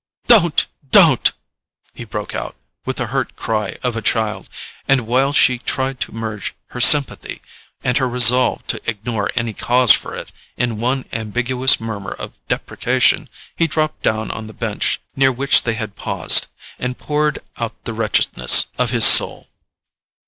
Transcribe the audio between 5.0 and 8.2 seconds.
while she tried to merge her sympathy, and her